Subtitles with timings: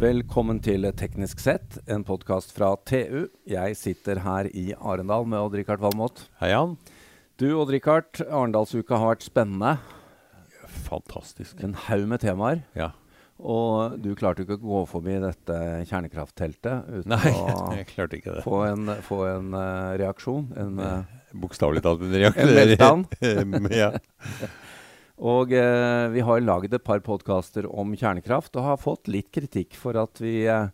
[0.00, 3.26] Velkommen til Teknisk sett, en podkast fra TU.
[3.44, 6.22] Jeg sitter her i Arendal med Odd-Rikard Valmot.
[6.40, 6.72] Hei, Jan.
[7.36, 9.74] Du, Odd-Rikard, Arendalsuka har vært spennende.
[10.86, 11.60] Fantastisk.
[11.60, 12.62] En haug med temaer.
[12.72, 12.94] Ja.
[13.44, 15.58] Og du klarte ikke å gå forbi dette
[15.90, 18.08] kjernekraftteltet uten Nei, å jeg ikke
[18.38, 18.46] det.
[18.46, 20.48] få en, få en uh, reaksjon.
[20.64, 22.56] En, uh, Bokstavelig talt en en reaksjon.
[22.56, 23.72] meltdown.
[23.82, 23.92] ja.
[25.20, 29.76] Og eh, vi har laget et par podkaster om kjernekraft og har fått litt kritikk
[29.76, 30.70] for at vi eh,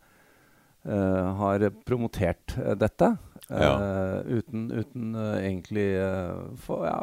[0.87, 3.09] eh, har promotert dette dette
[3.51, 7.01] eh, uten, uten eh, egentlig eh, få, ja,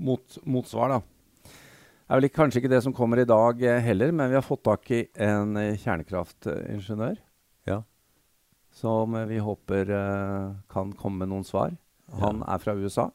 [0.00, 1.00] mot, motsvar, da.
[1.44, 4.38] Det er vel ikke, kanskje ikke det som kommer i dag eh, heller, men vi
[4.38, 7.18] har fått tak i en eh, kjernekraftingeniør
[7.68, 7.82] Ja.
[8.72, 11.76] som eh, vi håper eh, kan komme med noen svar.
[12.20, 13.10] Han er fra USA.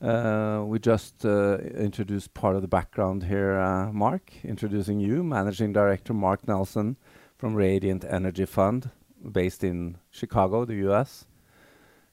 [0.00, 4.32] Uh, we just uh, introduced part of the background here, uh, Mark.
[4.42, 6.96] Introducing you, Managing Director Mark Nelson
[7.36, 8.90] from Radiant Energy Fund,
[9.30, 11.26] based in Chicago, the US.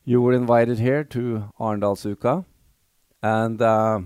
[0.03, 2.43] You were invited here to Arendalsuka,
[3.23, 4.01] and uh,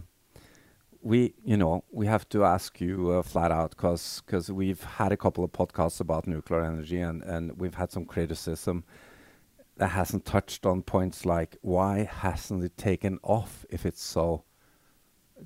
[1.02, 5.18] we, you know, we have to ask you uh, flat out because we've had a
[5.18, 8.84] couple of podcasts about nuclear energy, and and we've had some criticism
[9.82, 14.44] that hasn't touched on points like why hasn't it taken off if it's so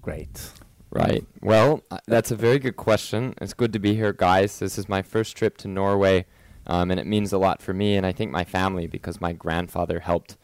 [0.01, 0.51] great?
[0.91, 1.25] Right.
[1.41, 3.33] Well, uh, that's a very good question.
[3.39, 4.59] It's good to be here, guys.
[4.59, 6.25] This is my first trip to Norway,
[6.67, 9.31] um, and it means a lot for me and I think my family because my
[9.31, 10.35] grandfather helped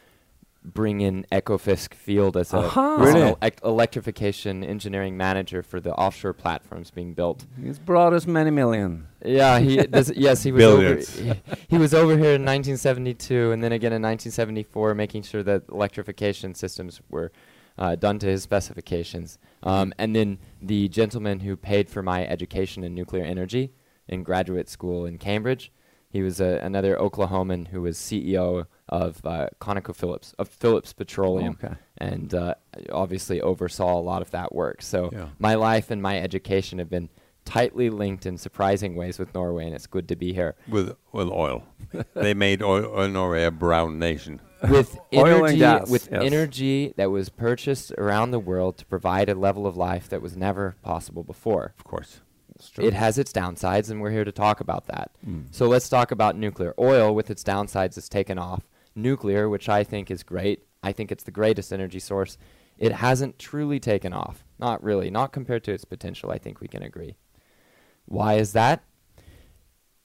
[0.63, 2.97] bring in Ekofisk Field as a Aha.
[3.01, 3.31] as Really?
[3.33, 7.45] elec- electrification engineering manager for the offshore platforms being built.
[7.61, 9.07] He's brought us many million.
[9.25, 11.33] Yeah, he this, yes he was over he,
[11.67, 16.53] he was over here in 1972 and then again in 1974 making sure that electrification
[16.53, 17.31] systems were
[17.77, 19.39] uh, done to his specifications.
[19.63, 23.73] Um, and then the gentleman who paid for my education in nuclear energy
[24.07, 25.71] in graduate school in Cambridge,
[26.11, 31.73] he was a, another Oklahoman who was CEO of uh, ConocoPhillips of Phillips Petroleum Okay.
[31.97, 32.55] and uh,
[32.91, 34.81] obviously oversaw a lot of that work.
[34.81, 35.29] So Yeah.
[35.39, 37.09] my life and my education have been
[37.45, 40.55] tightly linked in surprising ways with Norway, and it's good to be here.
[40.67, 41.63] With with oil,
[42.13, 44.41] they made oil, oil Norway a brown nation.
[44.69, 46.21] With Oil and energy, gas, with yes.
[46.23, 50.37] energy that was purchased around the world to provide a level of life that was
[50.37, 51.73] never possible before.
[51.79, 52.21] Of course.
[52.85, 55.11] It has its downsides, and we're here to talk about that.
[55.27, 55.45] Mm.
[55.51, 56.73] So let's talk about nuclear.
[56.79, 58.67] Oil, with its downsides, has taken off.
[58.95, 62.37] Nuclear, which I think is great, I think it's the greatest energy source.
[62.77, 64.43] It hasn't truly taken off.
[64.59, 65.11] Not really.
[65.11, 67.15] Not compared to its potential, I think we can agree.
[68.05, 68.83] Why is that?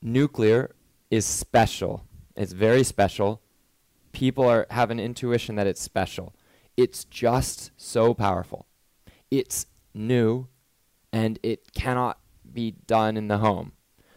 [0.03, 0.75] Nuclear
[1.11, 2.05] is special.
[2.37, 3.41] It's very special.
[4.13, 6.35] People are have an intuition that it's special.
[6.77, 8.67] It's just so powerful.
[9.31, 10.49] It's new
[11.13, 12.19] and it cannot
[12.57, 13.73] be done in the home.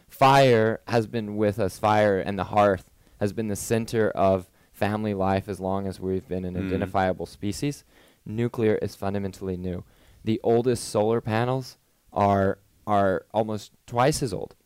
[0.08, 1.78] Fire has been with us.
[1.78, 2.90] Fire and the hearth
[3.20, 6.66] has been the center of family life as long as we've been an Mm.
[6.66, 7.84] identifiable species.
[8.26, 9.84] Nuclear is fundamentally new.
[10.24, 11.78] The oldest solar panels
[12.12, 14.56] are are almost twice as old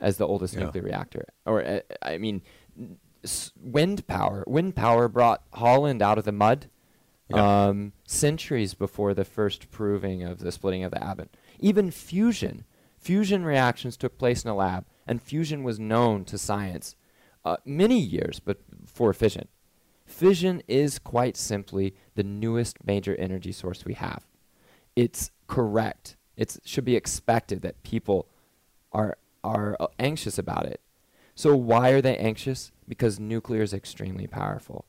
[0.00, 0.60] as the oldest Yeah.
[0.60, 1.24] nuclear reactor.
[1.44, 2.42] Or uh, I mean,
[3.24, 4.44] s- wind power.
[4.46, 6.66] Wind power brought Holland out of the mud
[7.28, 7.66] Yeah.
[7.68, 11.30] um, centuries before the first proving of the splitting of the atom.
[11.58, 12.64] Even fusion,
[13.02, 16.94] fusion reactions took place in a lab, and fusion was known to science
[17.44, 19.48] uh, many years, but for fission.
[20.06, 24.26] Fission is quite simply the newest major energy source we have.
[24.94, 26.16] It's correct.
[26.36, 28.28] It should be expected that people
[28.92, 30.80] are are uh, anxious about it.
[31.34, 32.70] So why are they anxious?
[32.86, 34.84] Because nuclear is extremely powerful.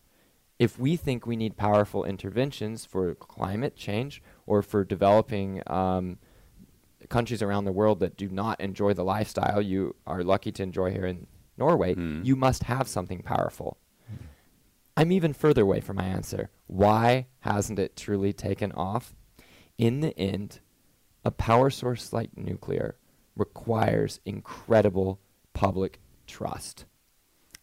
[0.60, 6.20] If we think we need powerful interventions for climate change or for developing um,
[7.10, 10.92] countries around the world that do not enjoy the lifestyle you are lucky to enjoy
[10.92, 11.28] here in
[11.58, 12.26] Norway, Mm.
[12.26, 13.78] you must have something powerful.
[14.96, 16.50] I'm even further away from my answer.
[16.68, 19.16] Why hasn't it truly taken off?
[19.78, 20.60] In the end,
[21.26, 22.96] a power source like nuclear
[23.36, 25.20] requires incredible
[25.54, 26.86] public trust.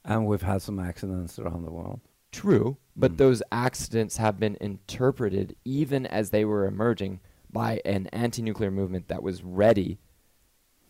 [0.04, 2.00] And we've had some accidents around the world.
[2.32, 3.16] True, but Mm.
[3.18, 7.20] those accidents have been interpreted even as they were emerging
[7.52, 9.98] by an anti nuclear movement that was ready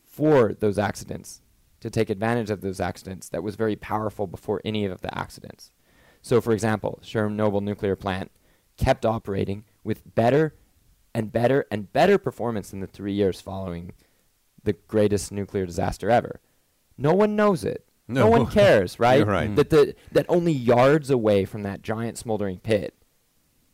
[0.04, 1.40] for those accidents,
[1.80, 5.70] to take advantage of those accidents, that was very powerful before any of the accidents.
[6.20, 8.30] So, for example, Chernobyl nuclear plant
[8.76, 10.54] kept operating with better
[11.14, 13.92] and better and better performance in the three years following
[14.62, 16.40] the greatest nuclear disaster ever.
[16.98, 17.86] No one knows it.
[18.06, 18.30] No, No.
[18.42, 19.26] one cares, right?
[19.26, 19.54] Right.
[19.56, 22.94] That the that only yards away from that giant smoldering pit,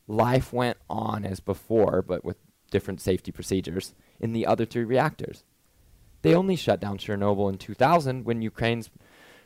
[0.07, 2.37] life went on as before, but with
[2.71, 5.43] different safety procedures in the other three reactors.
[6.21, 8.89] They only shut down Chernobyl in 2000 when Ukraine's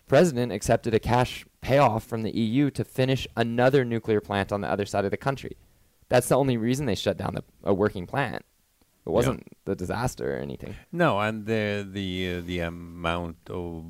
[0.08, 4.68] president accepted a cash payoff from the EU to finish another nuclear plant on the
[4.68, 5.58] other side of the country.
[6.10, 8.44] That's the only reason they shut down the, a working plant.
[9.06, 10.76] It wasn't the disaster or anything.
[10.92, 13.86] No, and the the uh, the amount of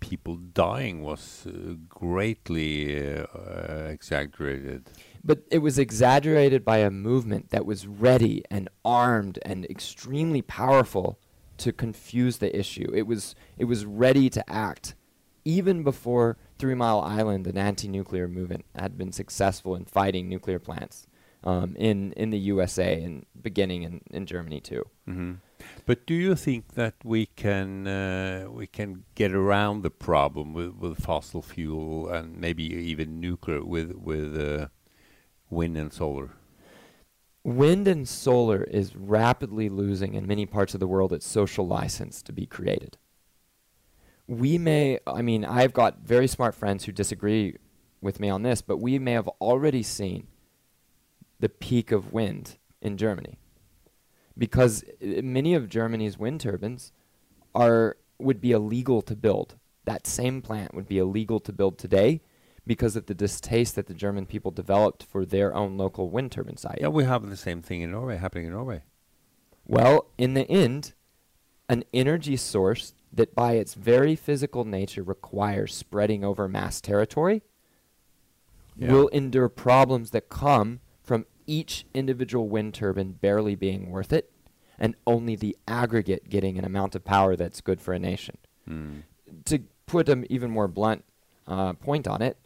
[0.00, 4.90] people dying was uh, greatly uh, uh, exaggerated.
[5.24, 11.18] But it was exaggerated by a movement that was ready and armed and extremely powerful
[11.58, 12.90] to confuse the issue.
[12.94, 14.94] It was it was ready to act
[15.44, 21.06] even before Three Mile Island, an anti-nuclear movement, had been successful in fighting nuclear plants
[21.42, 24.84] um, in in the USA and beginning in, in Germany too.
[25.06, 25.34] hmm
[25.86, 30.74] But do you think that we can uh, we can get around the problem with,
[30.74, 34.68] with fossil fuel and maybe even nuclear with with uh,
[35.50, 36.30] wind and solar?
[37.42, 42.22] Wind and solar is rapidly losing in many parts of the world its social license
[42.22, 42.96] to be created.
[44.26, 47.56] We may, I mean, I've got very smart friends who disagree
[48.00, 50.28] with me on this, but we may have already seen
[51.40, 53.38] the peak of wind in Germany
[54.36, 56.92] because uh, many of Germany's wind turbines
[57.54, 59.56] are would be illegal to build.
[59.84, 62.22] That same plant would be illegal to build today
[62.66, 66.56] because of the distaste that the German people developed for their own local wind turbine
[66.56, 66.78] site.
[66.80, 68.82] Yeah, we have the same thing in Norway happening in Norway.
[69.66, 70.94] Well, in the end,
[71.68, 77.42] an energy source that by its very physical nature requires spreading over mass territory
[78.76, 78.92] Yeah.
[78.92, 84.30] will endure problems that come from each individual wind turbine barely being worth it
[84.78, 88.36] and only the aggregate getting an amount of power that's good for a nation.
[88.68, 89.02] Mm.
[89.44, 91.04] To put an even more blunt
[91.46, 92.36] uh, point on it,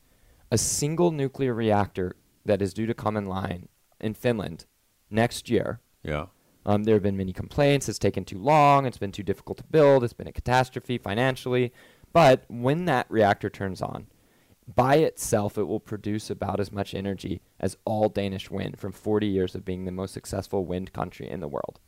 [0.50, 3.68] a single nuclear reactor that is due to come in line
[4.00, 4.64] in Finland
[5.10, 6.26] next year Yeah.
[6.64, 7.88] um, there have been many complaints.
[7.88, 8.86] It's taken too long.
[8.86, 10.04] It's been too difficult to build.
[10.04, 11.72] It's been a catastrophe financially.
[12.12, 14.06] But when that reactor turns on,
[14.74, 19.26] by itself, it will produce about as much energy as all Danish wind from 40
[19.26, 21.80] years of being the most successful wind country in the world.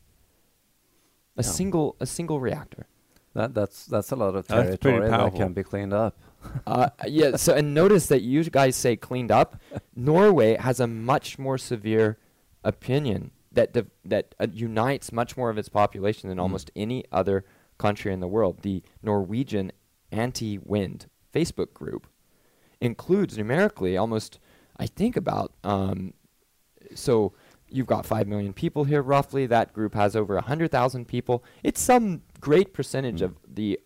[1.36, 1.48] A Yeah.
[1.50, 2.86] single, a single reactor.
[3.34, 5.38] That that's that's a lot of territory that powerful.
[5.38, 6.18] can be cleaned up.
[6.66, 7.37] Uh, yeah.
[7.37, 9.60] So and notice that you guys say cleaned up.
[9.94, 12.19] Norway has a much more severe
[12.64, 16.42] opinion that div- that uh, unites much more of its population than Mm.
[16.42, 17.44] almost any other
[17.78, 18.62] country in the world.
[18.62, 19.72] The Norwegian
[20.12, 22.06] anti-wind Facebook group
[22.81, 24.38] includes numerically almost,
[24.76, 26.14] I think about um,
[26.94, 27.32] so.
[27.72, 29.46] You've got 5 million people here roughly.
[29.46, 31.44] That group has over 100,000 people.
[31.62, 33.26] It's some great percentage Mm.
[33.26, 33.78] of the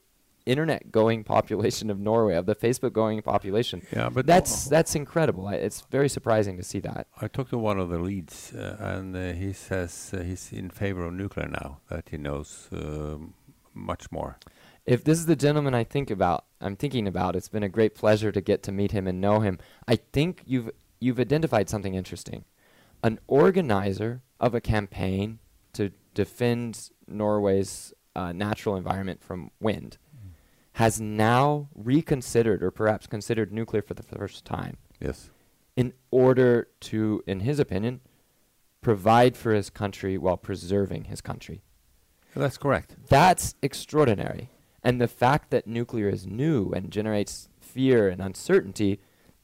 [0.47, 3.83] internet going population of Norway, of the Facebook going population.
[3.93, 5.47] Yeah, but That's that's incredible.
[5.47, 7.07] I, it's very surprising to see that.
[7.21, 10.71] I talked to one of the leads, uh, and uh, he says uh, he's in
[10.71, 11.79] favor of nuclear now.
[11.89, 13.35] That he knows um
[13.75, 14.39] much more.
[14.87, 17.95] If this is the gentleman I think about, I'm thinking about, it's been a great
[17.95, 19.59] pleasure to get to meet him and know him.
[19.89, 20.71] I think you've
[21.01, 22.45] you've identified something interesting.
[23.03, 25.39] An organizer of a campaign
[25.75, 29.99] to defend Norway's uh, natural environment from wind
[30.75, 35.31] has now reconsidered or perhaps considered nuclear for the first time Yes.
[35.77, 38.01] in order to, in his opinion,
[38.81, 41.63] provide for his country while preserving his country.
[42.35, 42.97] That's correct.
[43.09, 44.51] That's extraordinary.
[44.83, 49.01] And the fact that nuclear is new and generates fear and uncertainty,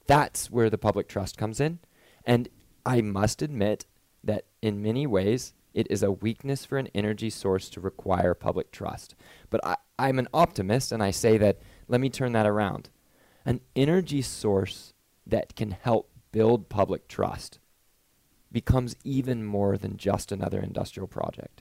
[0.06, 1.78] that's where the public trust comes in.
[2.24, 2.48] And
[2.84, 3.86] I must admit
[4.24, 8.72] that in many ways, it is a weakness for an energy source to require public
[8.72, 9.14] trust.
[9.48, 12.88] But I, I'm an optimist, and I say that let me turn that around.
[13.44, 14.94] An energy source
[15.26, 17.58] that can help build public trust
[18.50, 21.59] becomes even more than just another industrial project.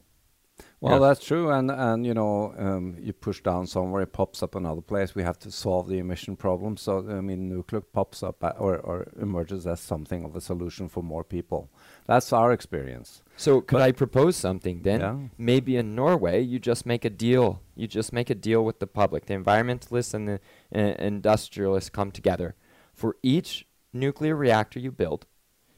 [0.82, 1.08] Well, Yeah.
[1.10, 4.80] that's true, and and you know, um, you push down somewhere, it pops up another
[4.82, 5.14] place.
[5.14, 6.78] We have to solve the emission problem.
[6.78, 10.88] So I mean, nuclear pops up a- or or emerges as something of a solution
[10.88, 11.70] for more people.
[12.08, 13.22] That's our experience.
[13.36, 15.00] So could But- I propose something then?
[15.02, 15.18] Yeah.
[15.38, 17.60] Maybe in Norway, you just make a deal.
[17.76, 19.26] You just make a deal with the public.
[19.26, 20.40] The environmentalists and the
[20.74, 22.56] uh, industrialists come together.
[22.94, 25.26] For each nuclear reactor you build,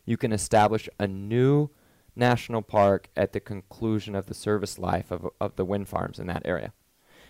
[0.05, 1.69] you can establish a new
[2.15, 6.27] national park at the conclusion of the service life of, of the wind farms in
[6.27, 6.73] that area.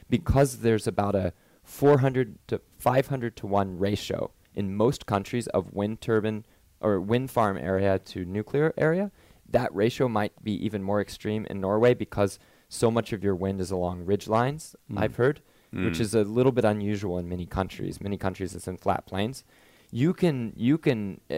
[0.10, 1.34] Because there's about a
[1.64, 6.46] 400 to 500 to 1 ratio in most countries of wind turbine
[6.82, 9.12] or wind farm area to nuclear area,
[9.48, 13.62] that ratio might be even more extreme in Norway because so much of your wind
[13.62, 15.00] is along ridge lines, Mm.
[15.00, 16.02] I've heard, which Mm.
[16.02, 18.02] is a little bit unusual in many countries.
[18.02, 19.44] Many countries it's in flat plains.
[19.92, 21.38] You can you can uh,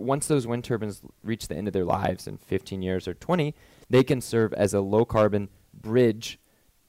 [0.00, 3.54] once those wind turbines reach the end of their lives in 15 years or 20,
[3.90, 6.38] they can serve as a low carbon bridge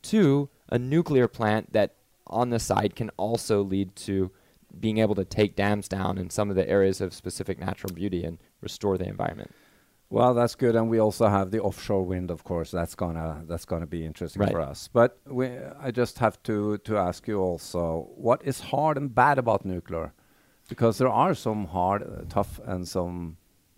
[0.03, 1.95] to a nuclear plant that
[2.27, 4.31] on the side can also lead to
[4.79, 8.24] being able to take dams down in some of the areas of specific natural beauty
[8.24, 9.51] and restore the environment.
[10.10, 12.72] Well, that's good, and we also have the offshore wind, of course.
[12.72, 14.51] That's gonna that's gonna be interesting Right.
[14.51, 14.88] for us.
[14.88, 19.38] But we, I just have to to ask you also, what is hard and bad
[19.38, 20.13] about nuclear?
[20.70, 23.38] Because there are some hard, uh, tough, and some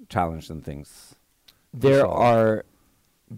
[0.09, 1.15] challenging things.
[1.73, 2.19] There solve.
[2.19, 2.65] are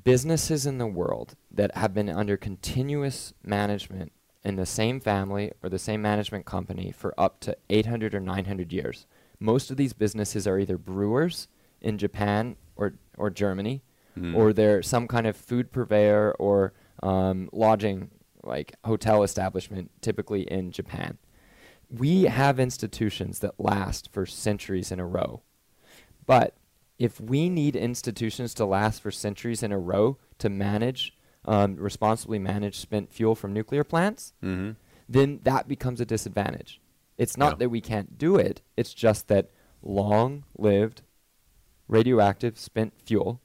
[0.04, 4.12] businesses in the world that have been under continuous management
[4.44, 8.72] in the same family or the same management company for up to 800 or 900
[8.74, 9.06] years.
[9.39, 11.48] Most of these businesses are either brewers
[11.82, 13.82] in Japan or, or Germany,
[14.18, 14.36] Mm.
[14.36, 16.74] or they're some kind of food purveyor or
[17.04, 18.10] um, lodging,
[18.44, 21.20] like hotel establishment, typically in Japan.
[21.89, 25.41] We have institutions that last for centuries in a row.
[26.25, 26.56] But
[27.00, 31.15] if we need institutions to last for centuries in a row to manage,
[31.46, 34.72] um, responsibly manage spent fuel from nuclear plants, hmm
[35.10, 36.82] then that becomes a disadvantage.
[37.17, 37.58] It's not Yeah.
[37.60, 39.50] that we can't do it, it's just that
[39.82, 41.01] long lived
[41.88, 43.39] radioactive spent fuel,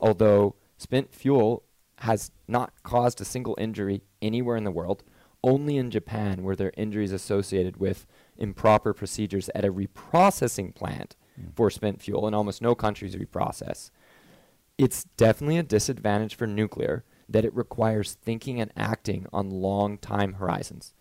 [0.00, 1.62] although spent fuel
[1.98, 5.04] has not caused a single injury anywhere in the world,
[5.44, 11.54] only in Japan were there injuries associated with improper procedures at a reprocessing plant mm.
[11.54, 12.26] for spent fuel.
[12.26, 13.90] and almost no countries reprocess.
[14.78, 20.34] It's definitely a disadvantage for nuclear that it requires thinking and acting on long time
[20.34, 20.94] horizons.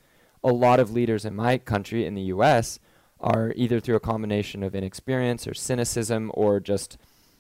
[0.44, 2.80] A lot of leaders in my country, in the US,
[3.20, 6.98] are either through a combination of inexperience or cynicism or just,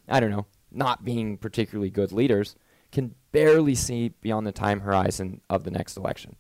[0.07, 2.55] I don't know, not being particularly good leaders,
[2.91, 6.37] can barely see beyond the time horizon of the next election.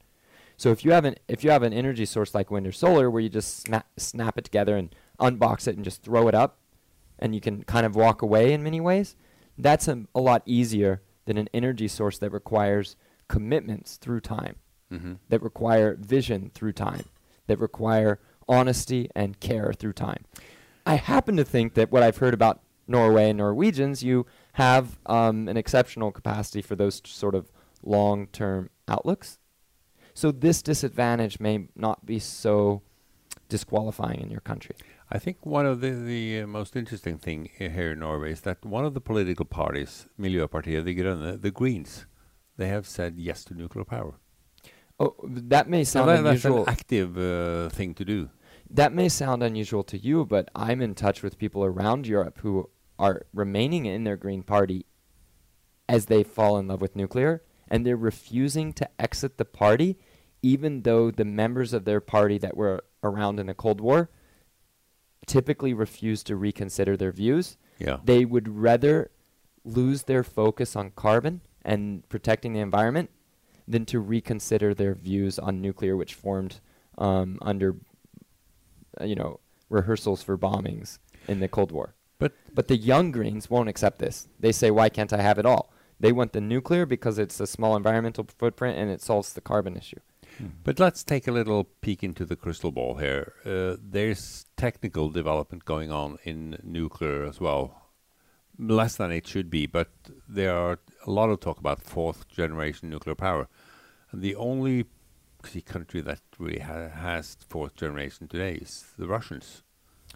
[0.57, 3.09] So if you have an if you have an energy source like wind or solar
[3.09, 6.59] where you just snap snap it together and unbox it and just throw it up
[7.19, 9.15] and you can kind of walk away in many ways,
[9.57, 12.95] that's a, a lot easier than an energy source that requires
[13.27, 14.55] commitments through time,
[14.89, 17.05] hmm that require vision through time,
[17.47, 20.23] that require honesty and care through time.
[20.85, 25.47] I happen to think that what I've heard about Norway and Norwegians, you have um,
[25.47, 29.39] an exceptional capacity for those t- sort of long term outlooks.
[30.13, 32.81] So this disadvantage may not be so
[33.49, 34.75] disqualifying in your country.
[35.11, 38.65] I think one of the, the uh, most interesting thing here in Norway is that
[38.65, 42.05] one of the political parties, De Grønne, the Greens,
[42.57, 44.15] they have said yes to nuclear power.
[44.99, 46.69] Oh, that may So sound that, that's an unusual.
[46.69, 48.29] active uh, thing to do.
[48.69, 52.69] That may sound unusual to you, but I'm in touch with people around Europe who
[52.97, 54.85] are remaining in their Green Party
[55.89, 57.43] as they fall in love with nuclear,
[57.73, 59.97] and they're refusing to exit the party,
[60.43, 64.11] even though the members of their party that were around in the Cold War
[65.25, 67.57] typically refuse to reconsider their views.
[67.79, 67.97] Yeah.
[68.05, 69.09] They would rather
[69.65, 73.09] lose their focus on carbon and protecting the environment
[73.67, 76.59] than to reconsider their views on nuclear, which formed
[76.99, 77.75] um, under,
[79.01, 79.39] uh, you know,
[79.71, 81.95] rehearsals for bombings in the Cold War.
[82.19, 84.27] But But the young Greens won't accept this.
[84.39, 87.47] They say, "Why can't I have it all?" They want the nuclear because it's a
[87.47, 89.99] small environmental footprint and it solves the carbon issue.
[90.63, 93.33] But let's take a little peek into the crystal ball here.
[93.45, 97.91] Uh, there's technical development going on in nuclear as well.
[98.57, 99.89] Less than it should be, but
[100.27, 103.47] there are a lot of talk about fourth generation nuclear power.
[104.11, 104.85] And the only
[105.65, 109.63] country that really ha- has fourth generation today is the Russians.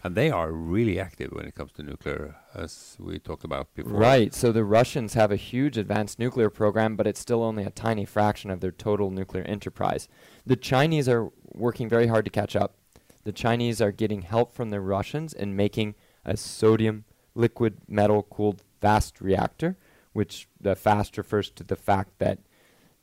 [0.03, 3.93] And they are really active when it comes to nuclear, as we talked about before.
[3.93, 4.33] Right.
[4.33, 8.05] So the Russians have a huge advanced nuclear program, but it's still only a tiny
[8.05, 10.07] fraction of their total nuclear enterprise.
[10.45, 12.75] The Chinese are working very hard to catch up.
[13.23, 18.61] The Chinese are getting help from the Russians in making a sodium liquid metal cooled
[18.79, 19.77] fast reactor,
[20.13, 22.39] which the fast refers to the fact that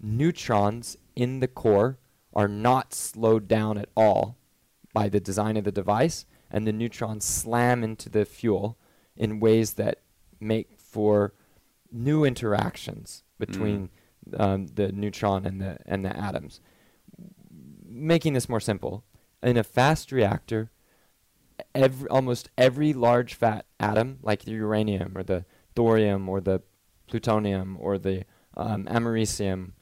[0.00, 1.98] neutrons in the core
[2.32, 4.36] are not slowed down at all
[4.92, 6.24] by the design of the device,
[6.54, 8.78] and the neutrons slam into the fuel
[9.16, 9.99] in ways that
[10.38, 11.34] make for
[11.90, 13.90] new interactions between
[14.38, 16.61] um, the neutron and the and the atoms.
[17.84, 19.04] Making this more simple,
[19.42, 20.70] in a fast reactor,
[21.75, 25.44] every almost every large fat atom, like the uranium or the
[25.75, 26.62] thorium or the
[27.08, 28.23] plutonium or the
[28.56, 29.73] um, americium,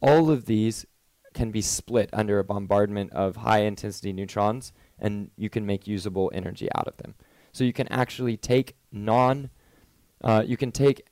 [0.00, 0.86] all of these
[1.34, 6.30] can be split under a bombardment of high intensity neutrons and you can make usable
[6.34, 7.14] energy out of them.
[7.52, 9.50] So you can actually take non,
[10.22, 11.06] uh, you can take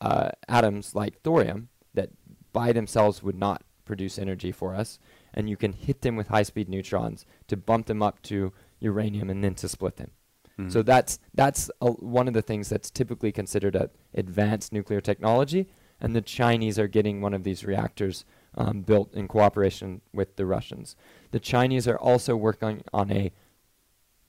[0.00, 2.10] uh, atoms like thorium that
[2.52, 4.98] by themselves would not produce energy for us,
[5.32, 9.30] and you can hit them with high speed neutrons to bump them up to uranium
[9.30, 10.10] and then to split them.
[10.58, 10.72] Mhm.
[10.72, 15.68] So that's that's a, one of the things that's typically considered a advanced nuclear technology,
[16.00, 18.24] and the Chinese are getting one of these reactors
[18.56, 20.96] um, built in cooperation with the Russians.
[21.30, 23.32] The Chinese are also working on a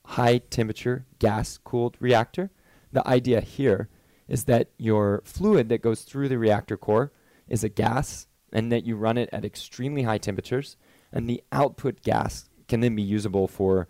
[0.05, 2.51] high temperature gas cooled reactor.
[2.91, 3.89] The idea here
[4.27, 7.12] is that your fluid that goes through the reactor core
[7.48, 10.77] is a gas and that you run it at extremely high temperatures,
[11.12, 13.88] and the output gas can then be usable for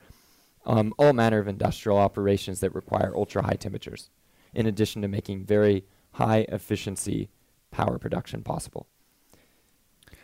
[0.65, 4.09] um, all manner of industrial operations that require ultra high temperatures,
[4.53, 7.29] in addition to making very high efficiency
[7.71, 8.87] power production possible.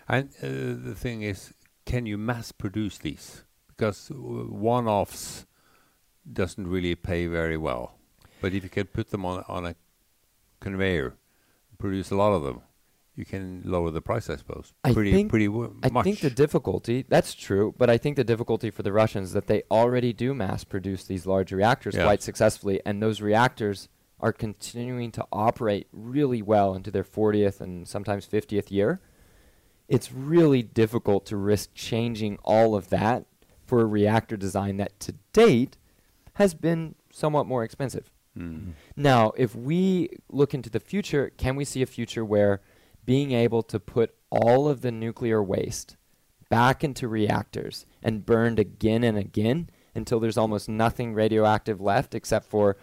[0.08, 0.48] And uh,
[0.90, 1.54] the thing is,
[1.86, 3.44] can you mass produce these?
[3.68, 5.46] Because one offs
[6.32, 7.96] doesn't really pay very well.
[8.42, 9.76] But if you can put them on, on a
[10.60, 11.16] conveyor,
[11.78, 12.62] produce a lot of them,
[13.16, 14.74] you can lower the price, I suppose.
[14.84, 16.04] I pretty, think- pretty w- I much.
[16.04, 19.48] think the difficulty, that's true, but I think the difficulty for the Russians is that
[19.48, 22.04] they already do mass produce these large reactors Yeah.
[22.04, 23.88] quite successfully, and those reactors
[24.20, 29.00] are continuing to operate really well into their 40th and sometimes 50th year.
[29.94, 33.26] It's really difficult to risk changing all of that
[33.66, 35.78] for a reactor design that to date
[36.34, 38.10] has been somewhat more expensive.
[38.38, 38.74] Mm.
[38.96, 42.62] Now, if we look into the future, can we see a future where
[43.06, 45.96] being able to put all of the nuclear waste
[46.50, 52.48] back into reactors and burned again and again until there's almost nothing radioactive left except
[52.48, 52.78] for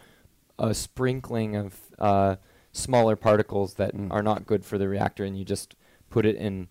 [0.58, 2.36] a sprinkling of uh,
[2.72, 4.12] smaller particles that Mm.
[4.12, 5.74] are not good for the reactor, and you just
[6.08, 6.68] put it in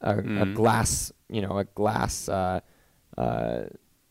[0.00, 0.54] a, a Mm.
[0.54, 2.60] glass, you know, a glass uh,
[3.16, 3.64] uh,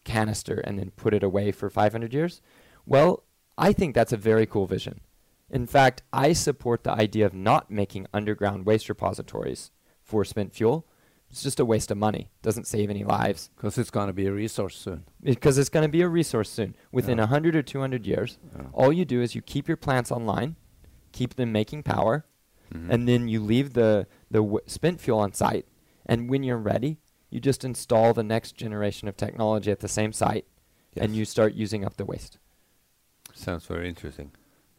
[0.03, 2.41] canister, and then put it away for 500 years?
[2.85, 3.23] Well,
[3.57, 5.01] I think that's a very cool vision.
[5.49, 9.71] In fact, I support the idea of not making underground waste repositories
[10.03, 10.85] for spent fuel.
[11.31, 12.29] It's just a waste of money.
[12.41, 15.05] Doesn't save any lives Because it's going to be a resource soon.
[15.21, 16.75] because it's going to be a resource soon.
[16.91, 17.27] Within a Yeah.
[17.27, 18.63] 100 or 200 years, Yeah.
[18.73, 20.55] all you do is you keep your plants online,
[21.11, 22.25] keep them making power,
[22.73, 22.89] Mhm.
[22.89, 25.65] and then you leave the, the w- spent fuel on site.
[26.09, 26.97] And when you're ready,
[27.29, 30.47] you just install the next generation of technology at the same site,
[30.97, 32.39] and you start using up the waste.
[33.35, 34.31] Sounds very interesting.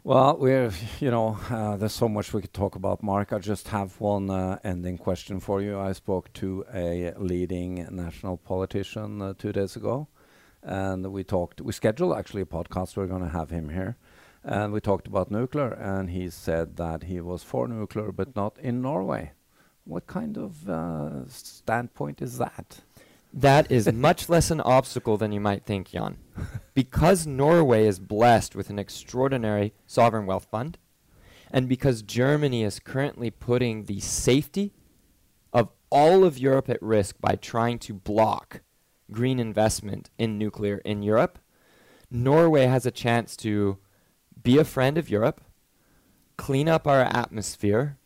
[0.02, 3.32] Well, we're, you know, uh, there's so much we could talk about, Mark.
[3.32, 5.78] I just have one uh, ending question for you.
[5.78, 10.08] I spoke to a leading national politician uh, two days ago,
[10.64, 12.96] and we talked, we scheduled actually a podcast.
[12.96, 13.96] We're going to have him here.
[14.42, 18.58] And we talked about nuclear, and he said that he was for nuclear, but not
[18.58, 19.32] in Norway.
[19.90, 22.82] What kind of uh, standpoint is that?
[23.34, 26.16] That is much less an obstacle than you might think, Jan.
[26.74, 30.78] Because Norway is blessed with an extraordinary sovereign wealth fund,
[31.50, 34.72] and because Germany is currently putting the safety
[35.52, 38.60] of all of Europe at risk by trying to block
[39.10, 41.40] green investment in nuclear in Europe,
[42.12, 43.78] Norway has a chance to
[44.40, 45.40] be a friend of Europe,
[46.36, 47.98] clean up our atmosphere,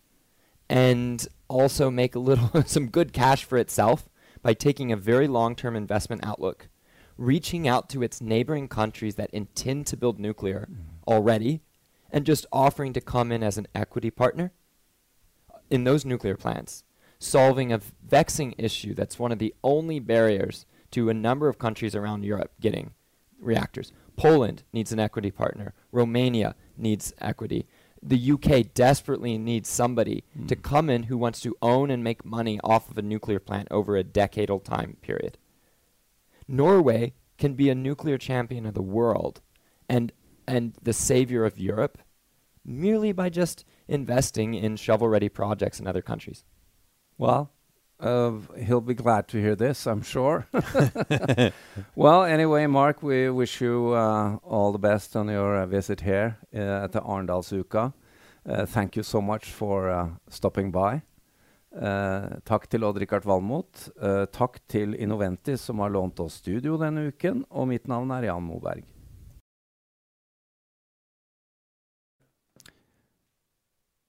[0.68, 4.08] and also make a little some good cash for itself
[4.42, 6.68] by taking a very long-term investment outlook,
[7.16, 10.76] reaching out to its neighboring countries that intend to build nuclear mm.
[11.06, 11.60] already,
[12.10, 14.52] and just offering to come in as an equity partner
[15.70, 16.84] in those nuclear plants,
[17.18, 21.94] solving a vexing issue that's one of the only barriers to a number of countries
[21.94, 22.92] around Europe getting
[23.40, 23.92] reactors.
[24.16, 25.74] Poland needs an equity partner.
[25.90, 27.66] Romania needs equity.
[28.06, 30.60] The UK desperately needs somebody to hmm.
[30.60, 33.96] come in who wants to own and make money off of a nuclear plant over
[33.96, 35.38] a decadal time period.
[36.46, 39.40] Norway can be a nuclear champion of the world
[39.88, 40.12] and
[40.46, 41.98] and the savior of Europe
[42.64, 46.44] merely by just investing in shovel-ready projects in other countries.
[47.16, 47.50] Well,
[48.00, 48.32] uh,
[48.66, 50.46] he'll be glad to hear this, I'm sure.
[51.94, 56.38] well, anyway, Mark, we wish you uh, all the best on your uh, visit here
[56.54, 57.92] uh, at the Arendalsuka.
[58.46, 61.02] Uh, thank you so much for uh, stopping by.
[61.74, 63.88] Uh, takk til Odd-Rikard Valmot.
[64.32, 67.44] Takk til Innoventis, som har lånt oss studio denne uken.
[67.50, 68.93] Og mitt navn er Jan Moberg.